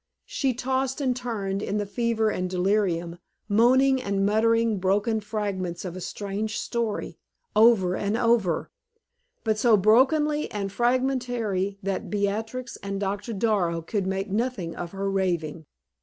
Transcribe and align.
She 0.25 0.55
tossed 0.55 0.99
and 0.99 1.15
turned 1.15 1.61
in 1.61 1.77
the 1.77 1.85
fever 1.85 2.31
and 2.31 2.49
delirium, 2.49 3.19
moaning 3.47 4.01
and 4.01 4.25
muttering 4.25 4.79
broken 4.79 5.19
fragments 5.21 5.85
of 5.85 5.95
a 5.95 6.01
strange 6.01 6.57
story, 6.57 7.19
over 7.55 7.95
and 7.95 8.17
over, 8.17 8.71
but 9.43 9.59
so 9.59 9.77
brokenly 9.77 10.49
and 10.49 10.71
fragmentary 10.71 11.77
that 11.83 12.09
Beatrix 12.09 12.77
and 12.77 12.99
Doctor 12.99 13.31
Darrow 13.31 13.83
could 13.83 14.07
make 14.07 14.31
nothing 14.31 14.75
of 14.75 14.91
her 14.91 15.07
raving. 15.07 15.67